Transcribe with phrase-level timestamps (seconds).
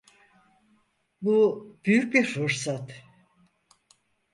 [1.21, 3.03] Bu büyük bir fırsat.